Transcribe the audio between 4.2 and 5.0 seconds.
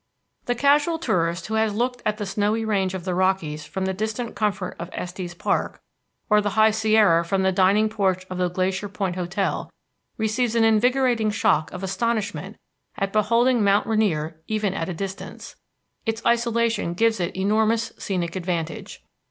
comfort of